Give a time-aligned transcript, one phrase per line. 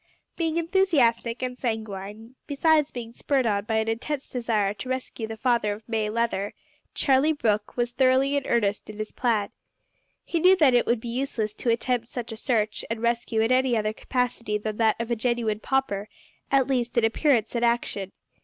[0.35, 5.37] Being enthusiastic and sanguine, besides being spurred on by an intense desire to rescue the
[5.37, 6.55] father of May Leather,
[6.95, 9.51] Charlie Brooke was thoroughly in earnest in his plan.
[10.25, 13.51] He knew that it would be useless to attempt such a search and rescue in
[13.51, 16.09] any other capacity than that of a genuine pauper,
[16.49, 18.11] at least in appearance and action.